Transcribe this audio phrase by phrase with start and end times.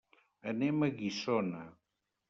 [0.53, 1.65] Anem a Guissona.